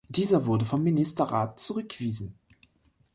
Dieser 0.09 0.47
wurde 0.47 0.65
vom 0.65 0.81
Ministerrat 0.83 1.59
zurückgewiesen. 1.59 2.33